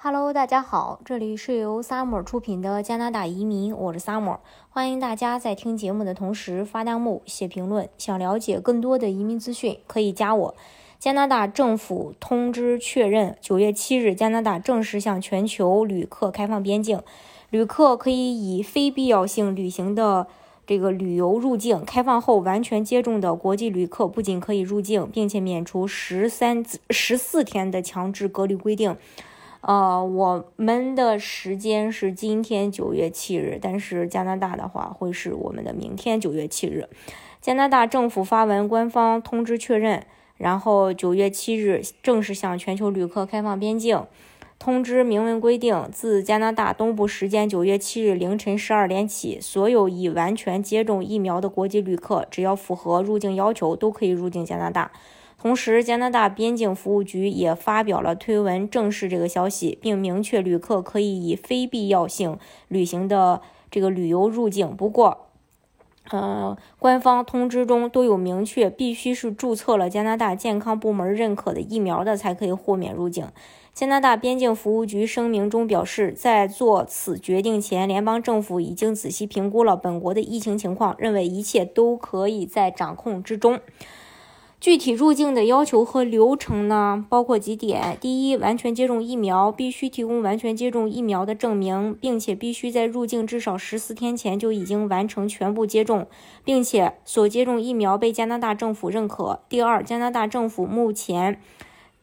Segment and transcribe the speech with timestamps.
[0.00, 4.38] Hello，大家好，这里是由 Summer 出品的加拿大移民，我是 Summer，
[4.70, 7.88] 欢迎大家在听节目的同时发弹幕、写评论。
[7.98, 10.54] 想了解更多的移民资讯，可以加我。
[11.00, 17.02] 加拿大政府通知确认，九月七日，加拿大正式向全球旅客开放边境，
[17.50, 20.28] 旅客可以以非必要性旅行的
[20.64, 21.84] 这个旅游入境。
[21.84, 28.96] 开放后，完全接种的国际旅客不仅可以入境，并且免除十三十四天的强制隔离规定。
[29.60, 36.88] 呃，我们的时间是今天九月七日，但是加拿大的话会是我们的明天九月七日。
[37.40, 40.04] 加拿大政府发文官方通知确认，
[40.36, 44.04] 然后九月七日正式向全球旅客开放边境。
[44.60, 54.90] 通知明文规定，自加拿大东部时间九月七日凌晨十二点起，所有已完全接种疫苗的国际旅客，只要符合入境要求，都可以入境加拿大。
[55.40, 64.74] 同时，加拿大边境服务局也发表了推文证实这个消息，并明确旅客可以以非必要性旅行的这个旅游入境。
[64.74, 65.28] 不过，
[66.10, 73.28] 呃，官方通知中都有明确，必须是注册了加拿大健康部门认可的疫苗的才可以豁免入境。
[73.72, 83.60] 加拿大边境服务局声明中表示，在做此决定前，联邦政府已经仔细评估了本国的疫情情况，认为一切都可以在掌控之中。
[84.60, 96.08] 具体入境的要求和流程呢，包括几点：第一，完全接种疫苗，必须提供完全接种疫苗的证明，并且必须在入境至少十四天前就已经完成全部接种，
[96.42, 99.40] 并且所接种疫苗被加拿大政府认可。
[99.48, 101.40] 第二，加拿大政府目前，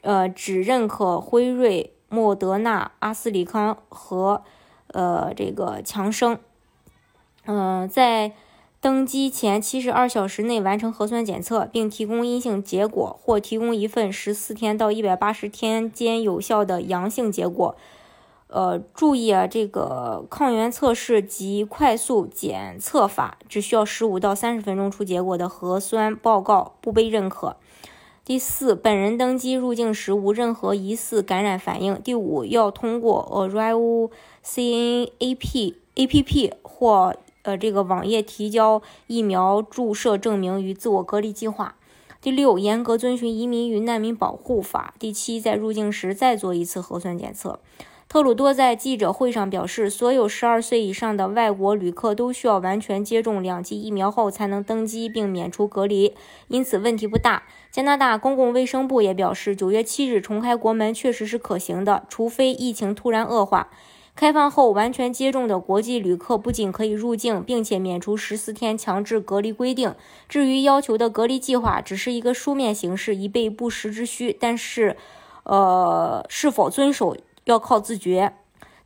[0.00, 4.42] 呃，只认可辉瑞、莫德纳、阿斯利康和，
[4.86, 6.38] 呃，这个强生。
[7.44, 8.32] 嗯，在。
[8.80, 17.74] 登机前七十二小时内完成核酸检测，并提供阴性结果，或提供一份十四天到一百八十天间有效的阳性结果。
[18.46, 27.56] 呃，注意啊，这个抗原测试及快速检测法只需要十五到三十分钟出结果的核酸报告不被认可。
[28.24, 32.00] 第四，本人登机入境时无任何疑似感染反应。
[32.00, 34.10] 第五，要通过 Arrival
[34.44, 37.16] CNAP APP 或。
[37.48, 41.76] 呃，这个网页提交疫苗注射证明与自我隔离计划。
[42.20, 44.92] 第六，严格遵循移民与难民保护法。
[44.98, 47.58] 第七，在入境时再做一次核酸检测。
[48.06, 56.14] 特鲁多在记者会上表示，所有十二岁以上的外国旅客都需要完全接种两剂疫苗后才能登机并免除隔离，
[56.48, 57.44] 因此问题不大。
[57.70, 63.70] 加拿大公共卫生部也表示，九月七日重开国门确实是可行的，除非疫情突然恶化。
[64.18, 69.94] 开放后完全接种的国际旅客不仅可以入境，并且免除十四天强制隔离规定。
[70.28, 74.36] 至于要求的隔离计划，只是一个书面形式，以备不时之需。
[74.40, 74.96] 但是，
[75.44, 78.34] 呃，是否遵守要靠自觉。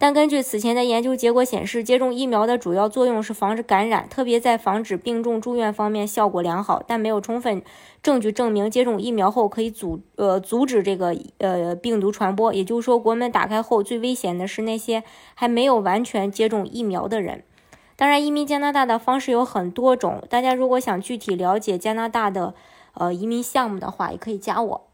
[0.00, 6.82] 但根据此前的研究结果显示，接种疫苗的主要作用是防止感染，特别在防止病重住院方面效果良好。
[6.86, 7.62] 但没有充分
[8.02, 12.54] 证据证明接种疫苗后可以阻呃阻止这个呃病毒传播。
[12.54, 17.44] 也就是说，国门打开后最危险的是那些还没有完全接种疫苗的人。
[17.96, 22.54] 当然，移民加拿大的方式有很多种，大家如果想具体了解加拿大的
[22.94, 24.89] 呃移民项目的话，也可以加我。